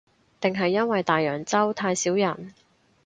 [0.39, 2.55] 定係因為大洋洲太少人